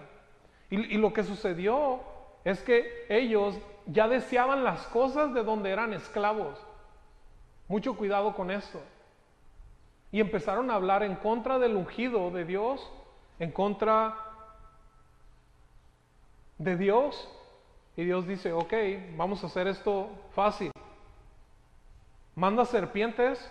[0.71, 2.01] Y, y, lo que sucedió
[2.45, 6.59] es que ellos ya deseaban las cosas de donde eran esclavos.
[7.69, 8.81] Mucho cuidado con esto.
[10.11, 12.91] Y empezaron a hablar en contra del ungido de Dios,
[13.39, 14.17] en contra
[16.59, 17.31] de Dios.
[17.99, 18.73] Y Dios dice, ok,
[19.17, 20.71] vamos a hacer esto fácil.
[22.37, 23.51] Manda serpientes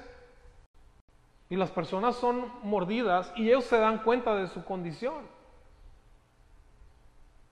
[1.50, 5.28] y las personas son mordidas y ellos se dan cuenta de su condición.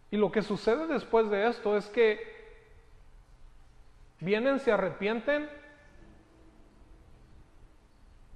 [0.10, 2.18] Y lo que sucede después de esto es que
[4.22, 5.50] vienen, se arrepienten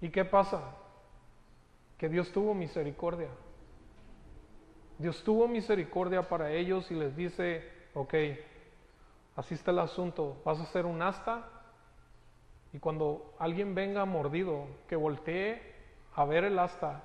[0.01, 0.75] y ¿qué pasa?
[1.97, 3.29] Que Dios tuvo misericordia.
[4.97, 8.13] Dios tuvo misericordia para ellos y les dice, ok,
[9.39, 11.45] así está el asunto, vas a hacer un asta
[12.73, 15.61] y cuando alguien venga mordido, que voltee
[16.13, 17.01] a ver el asta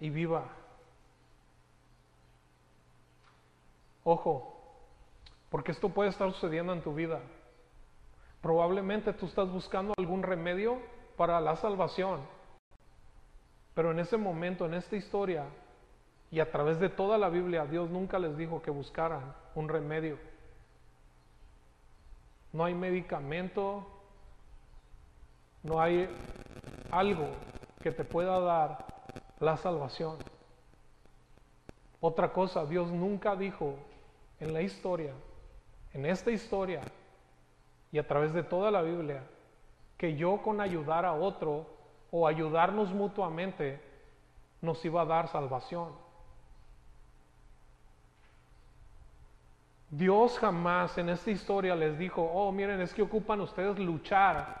[0.00, 0.44] y viva.
[4.02, 4.58] Ojo,
[5.50, 7.20] porque esto puede estar sucediendo en tu vida.
[8.40, 10.78] Probablemente tú estás buscando algún remedio
[11.18, 12.20] para la salvación,
[13.74, 15.44] pero en ese momento, en esta historia,
[16.30, 20.18] y a través de toda la Biblia Dios nunca les dijo que buscaran un remedio.
[22.54, 23.84] No hay medicamento,
[25.64, 26.08] no hay
[26.92, 27.26] algo
[27.82, 28.86] que te pueda dar
[29.40, 30.18] la salvación.
[32.00, 33.74] Otra cosa, Dios nunca dijo
[34.38, 35.12] en la historia,
[35.94, 36.80] en esta historia
[37.90, 39.24] y a través de toda la Biblia,
[39.98, 41.66] que yo con ayudar a otro
[42.12, 43.80] o ayudarnos mutuamente
[44.60, 46.03] nos iba a dar salvación.
[49.96, 54.60] Dios jamás en esta historia les dijo, oh, miren, es que ocupan ustedes luchar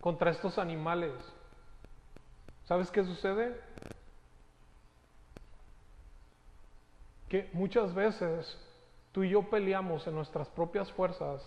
[0.00, 1.12] contra estos animales.
[2.64, 3.60] ¿Sabes qué sucede?
[7.28, 8.58] Que muchas veces
[9.12, 11.40] tú y yo peleamos en nuestras propias fuerzas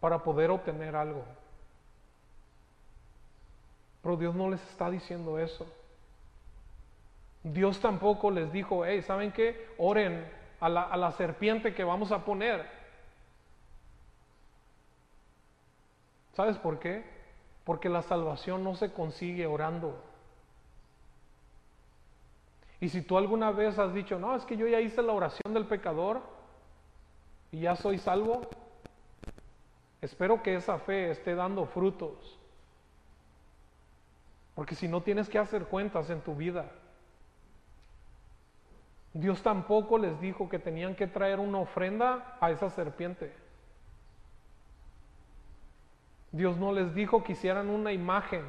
[0.00, 1.24] para poder obtener algo.
[4.02, 5.72] Pero Dios no les está diciendo eso.
[7.42, 9.68] Dios tampoco les dijo, hey, ¿saben qué?
[9.78, 10.30] Oren
[10.60, 12.66] a la, a la serpiente que vamos a poner.
[16.34, 17.04] ¿Sabes por qué?
[17.64, 20.02] Porque la salvación no se consigue orando.
[22.80, 25.54] Y si tú alguna vez has dicho, no, es que yo ya hice la oración
[25.54, 26.20] del pecador
[27.52, 28.42] y ya soy salvo,
[30.00, 32.38] espero que esa fe esté dando frutos.
[34.56, 36.72] Porque si no tienes que hacer cuentas en tu vida.
[39.14, 43.34] Dios tampoco les dijo que tenían que traer una ofrenda a esa serpiente.
[46.30, 48.42] Dios no les dijo que hicieran una imagen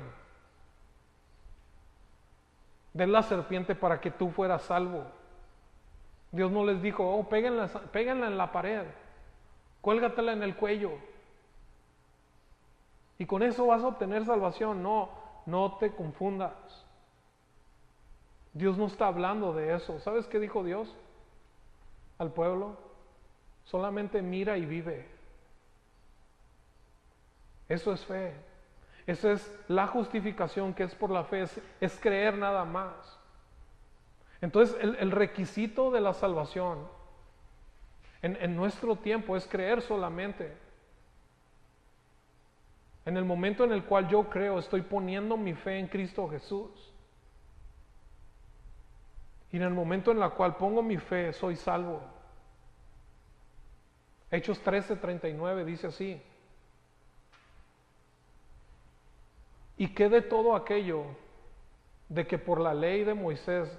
[2.93, 5.03] de la serpiente para que tú fueras salvo.
[6.32, 8.86] Dios no les dijo, oh, péguenla, péguenla en la pared,
[9.82, 10.91] cuélgatela en el cuello.
[13.18, 14.82] Y con eso vas a obtener salvación.
[14.82, 15.09] No,
[15.45, 16.83] no te confundas.
[18.54, 19.99] Dios no está hablando de eso.
[19.99, 20.95] ¿Sabes qué dijo Dios
[22.20, 22.78] al pueblo?
[23.66, 25.08] Solamente mira y vive.
[27.68, 28.34] Eso es fe.
[29.08, 31.45] Esa es la justificación que es por la fe,
[31.82, 33.20] es, creer nada más.
[34.39, 36.88] Entonces el, requisito de la salvación
[38.22, 40.56] en, en nuestro tiempo es creer solamente.
[43.06, 46.93] En el momento en el cual yo creo, estoy poniendo mi fe en Cristo Jesús.
[49.54, 52.01] Y en el momento en el cual pongo mi fe, soy salvo.
[54.32, 56.20] Hechos 13:39 dice así.
[59.78, 61.06] ¿Y qué de todo aquello
[62.10, 63.70] de que por la ley de Moisés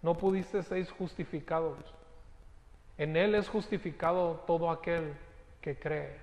[0.00, 1.76] no pudiste ser justificados?
[2.96, 5.12] En él es justificado todo aquel
[5.60, 6.20] que cree.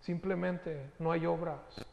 [0.00, 1.87] Simplemente no hay obras.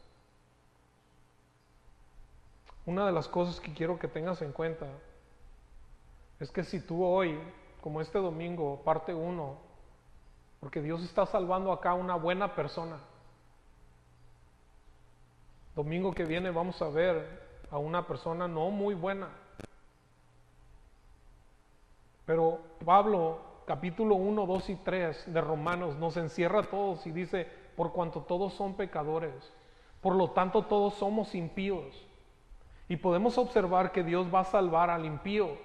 [2.86, 4.86] Una de las cosas que quiero que tengas en cuenta
[6.38, 7.36] es que si tú hoy,
[7.80, 9.56] como este domingo, parte uno,
[10.60, 12.98] porque Dios está salvando acá a una buena persona,
[15.74, 19.30] domingo que viene vamos a ver a una persona no muy buena.
[22.24, 27.48] Pero Pablo, capítulo 1, 2 y 3 de Romanos, nos encierra a todos y dice,
[27.76, 29.52] por cuanto todos son pecadores.
[30.00, 32.05] Por lo tanto, todos somos impíos.
[32.88, 35.56] Y podemos observar que Dios va a salvar al impío.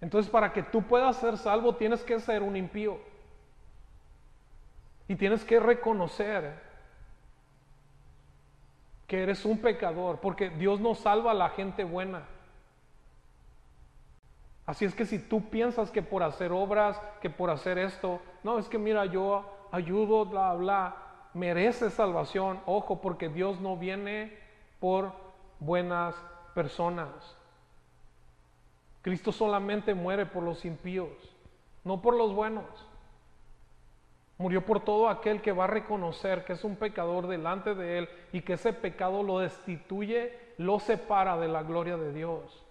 [0.00, 2.98] Entonces, para que tú puedas ser salvo, tienes que ser un impío.
[5.08, 6.68] Y tienes que reconocer
[9.06, 12.24] que eres un pecador, porque Dios no salva a la gente buena.
[14.66, 18.58] Así es que si tú piensas que por hacer obras, que por hacer esto, no,
[18.58, 20.96] es que mira, yo ayudo, bla, bla,
[21.32, 22.60] merece salvación.
[22.66, 24.36] Ojo, porque Dios no viene
[24.80, 25.12] por
[25.60, 26.14] buenas
[26.54, 27.08] personas.
[29.02, 31.10] Cristo solamente muere por los impíos,
[31.84, 32.64] no por los buenos.
[34.38, 38.08] Murió por todo aquel que va a reconocer que es un pecador delante de Él
[38.32, 42.64] y que ese pecado lo destituye, lo separa de la gloria de Dios.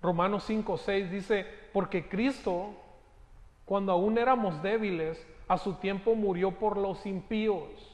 [0.00, 2.74] Romanos 5, 6 dice, porque Cristo
[3.70, 7.89] cuando aún éramos débiles, a su tiempo murió por los impíos.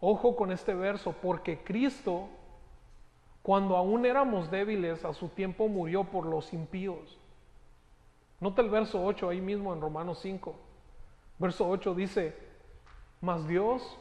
[0.00, 2.28] Ojo con este verso, porque Cristo,
[3.42, 7.18] cuando aún éramos débiles, a su tiempo murió por los impíos.
[8.40, 10.54] Nota el verso 8 ahí mismo en Romanos 5.
[11.38, 12.34] Verso 8 dice,
[13.20, 13.98] mas Dios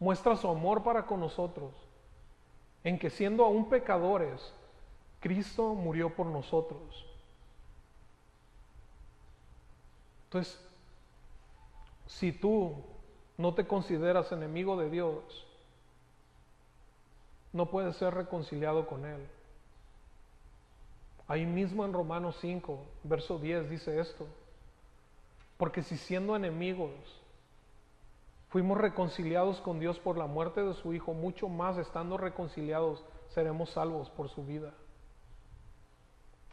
[0.00, 1.72] muestra su amor para con nosotros,
[2.82, 4.52] en que siendo aún pecadores,
[5.20, 7.06] Cristo murió por nosotros.
[10.24, 10.60] Entonces,
[12.06, 12.74] si tú
[13.40, 15.46] no te consideras enemigo de Dios,
[17.52, 19.26] no puedes ser reconciliado con Él.
[21.26, 24.26] Ahí mismo en Romanos 5, verso 10 dice esto.
[25.56, 26.92] Porque si siendo enemigos
[28.48, 33.70] fuimos reconciliados con Dios por la muerte de su Hijo, mucho más estando reconciliados seremos
[33.70, 34.72] salvos por su vida.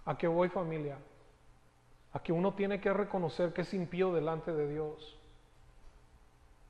[0.05, 0.97] ¿A qué voy familia?
[2.13, 5.17] a que uno tiene que reconocer que es impío delante de Dios.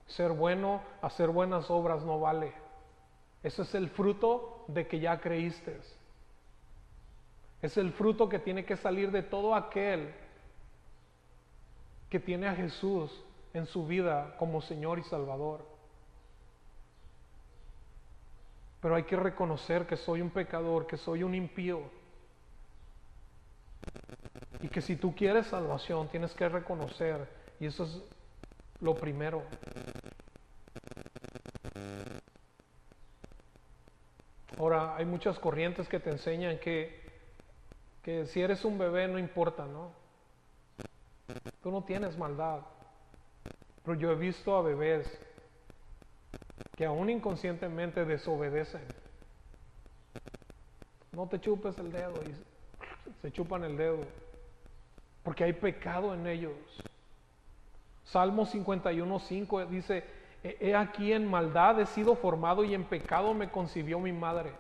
[0.08, 2.54] Ser bueno, hacer buenas obras no vale.
[3.44, 5.80] Ese es el fruto de que ya creíste.
[7.62, 10.14] Es el fruto que tiene que salir de todo aquel
[12.10, 13.12] que tiene a Jesús
[13.54, 15.66] en su vida como Señor y Salvador.
[18.82, 21.82] Pero hay que reconocer que soy un pecador, que soy un impío
[24.62, 27.28] y que si tú quieres salvación, tienes que reconocer,
[27.60, 28.02] y eso es
[28.82, 29.44] lo primero.
[34.58, 37.00] Ahora, hay muchas corrientes que te enseñan que,
[38.02, 39.92] que si eres un bebé no importa, ¿no?
[41.62, 42.62] Tú no tienes maldad.
[43.84, 45.08] Pero yo he visto a bebés
[46.76, 48.82] que aún inconscientemente desobedecen.
[51.12, 54.00] No te chupes el dedo y se chupan el dedo
[55.24, 56.54] porque hay pecado en ellos.
[58.08, 60.06] Salmo 51.5 dice,
[60.44, 64.54] he aquí en maldad he sido formado y en pecado me concibió mi madre.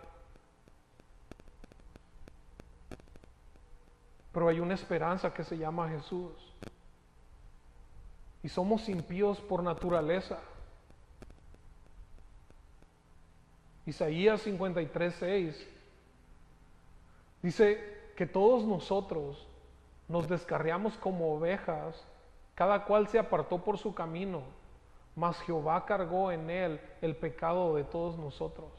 [4.33, 6.31] Pero hay una esperanza que se llama Jesús.
[8.43, 10.39] Y somos impíos por naturaleza.
[13.85, 15.55] Isaías 53.6
[17.41, 19.47] dice que todos nosotros
[20.09, 22.05] nos descarriamos como ovejas,
[22.58, 24.41] cada cual se apartó por su camino,
[25.16, 28.72] mas Jehová cargó en él el pecado de todos nosotros.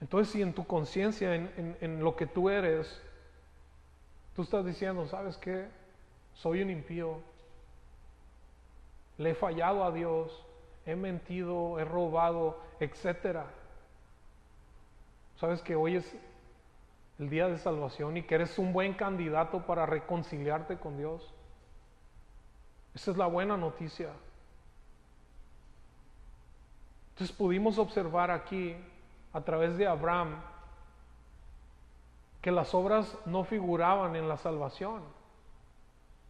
[0.00, 3.02] Entonces, si en tu conciencia, en, en, lo que tú eres,
[4.36, 5.66] tú estás diciendo, ¿sabes qué?
[6.34, 7.18] Soy un impío,
[9.18, 10.46] le he fallado a Dios,
[10.86, 13.46] he mentido, he robado, etcétera.
[15.40, 16.16] Sabes que hoy es
[17.18, 21.32] el día de salvación y que eres un buen candidato para reconciliarte con Dios.
[22.94, 24.10] Esa es la buena noticia.
[27.10, 28.76] Entonces pudimos observar aquí,
[29.32, 30.40] a través de Abraham,
[32.40, 35.02] que las obras no figuraban en la salvación,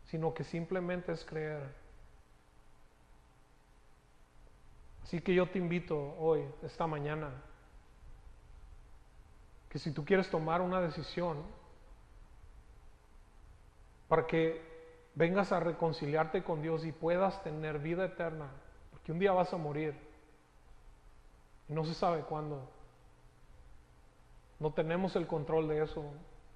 [0.06, 1.74] sino que simplemente es creer.
[5.02, 7.30] Así que yo te invito hoy, esta mañana,
[9.74, 11.42] que si tú quieres tomar una decisión
[14.06, 14.62] para que
[15.16, 18.52] vengas a reconciliarte con Dios y puedas tener vida eterna,
[18.92, 19.98] porque un día vas a morir
[21.68, 22.70] y no se sabe cuándo.
[24.60, 26.04] No tenemos el control de eso.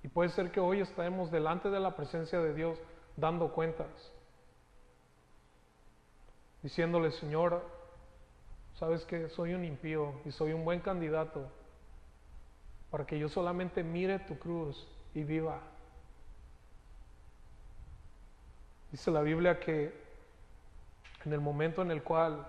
[0.05, 2.79] Y puede ser que hoy estemos delante de la presencia de Dios
[3.17, 3.89] dando cuentas,
[6.63, 7.65] diciéndole, Señor,
[8.75, 11.51] sabes que soy un impío y soy un buen candidato
[12.91, 15.61] para que yo solamente mire tu cruz y viva.
[18.91, 19.93] Dice la Biblia que
[21.25, 22.47] en el momento en el cual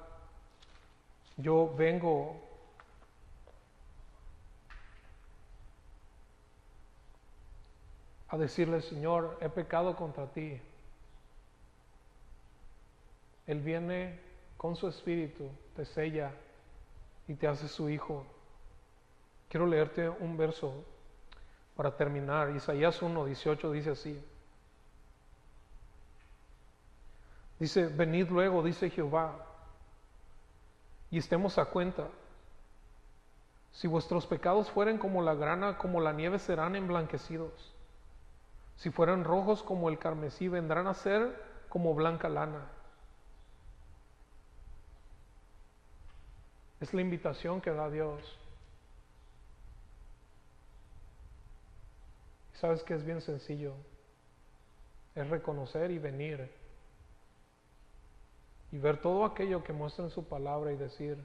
[1.38, 2.42] yo vengo
[8.30, 10.62] a decirle, Señor, he pecado contra ti,
[13.48, 14.20] Él viene
[14.56, 16.32] con su espíritu, te sella
[17.28, 18.26] y te hace su hijo.
[19.50, 20.86] Quiero leerte un verso
[21.76, 22.56] para terminar.
[22.56, 24.26] Isaías 1, 18 dice así.
[27.60, 29.46] Dice, venid luego, dice Jehová,
[31.12, 32.08] y estemos a cuenta.
[33.74, 37.74] Si vuestros pecados fueren como la grana, como la nieve serán emblanquecidos.
[38.78, 42.66] Si fueran rojos como el carmesí, vendrán a ser como blanca lana.
[46.80, 48.39] Es la invitación que da Dios.
[52.60, 53.74] Sabes que es bien sencillo.
[55.16, 56.52] Es reconocer y venir.
[58.72, 61.18] Y ver todo aquello que muestra en su palabra y decir,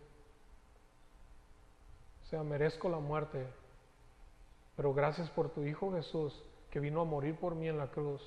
[2.23, 3.47] o sea, merezco la muerte,
[4.77, 8.23] pero gracias por tu Hijo Jesús que vino a morir por mí en la cruz.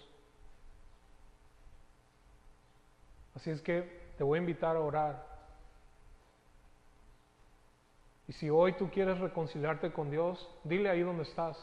[3.35, 5.25] Así es que te voy a invitar a orar.
[8.27, 11.57] Y si hoy tú quieres reconciliarte con Dios, dile ahí donde estás.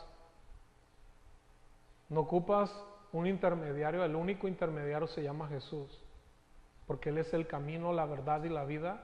[2.15, 2.73] No ocupas
[3.12, 6.01] un intermediario, el único intermediario se llama Jesús,
[6.87, 9.03] porque Él es el camino, la verdad y la vida,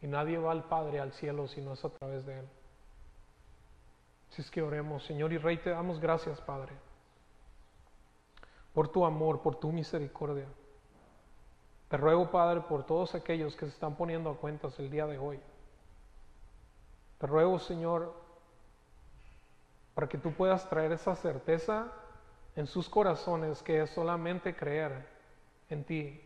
[0.00, 2.48] y nadie va al Padre, al cielo, si no es a través de Él.
[4.30, 6.72] Si es que oremos, Señor y Rey, te damos gracias, Padre,
[8.72, 10.46] por tu amor, por tu misericordia.
[11.90, 15.18] Te ruego, Padre, por todos aquellos que se están poniendo a cuentas el día de
[15.18, 15.38] hoy.
[17.18, 18.14] Te ruego, Señor,
[19.94, 21.92] para que tú puedas traer esa certeza
[22.56, 25.06] en sus corazones que es solamente creer
[25.68, 26.20] en ti,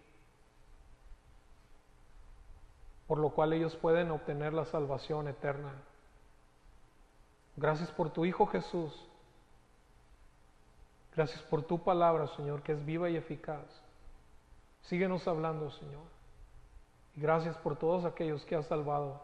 [3.07, 5.73] por lo cual ellos pueden obtener la salvación eterna.
[7.57, 8.93] Gracias por tu Hijo Jesús.
[11.15, 13.65] Gracias por tu palabra, Señor, que es viva y eficaz.
[14.83, 16.05] Síguenos hablando, Señor.
[17.17, 19.23] Y gracias por todos aquellos que has salvado.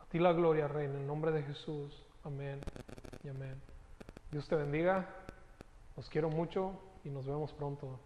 [0.00, 2.04] A ti la gloria, Reina, en nombre de Jesús.
[2.22, 2.60] Amén
[3.24, 3.60] y amén.
[4.30, 5.08] Dios te bendiga.
[5.96, 7.98] Los quiero mucho y nos vemos pronto.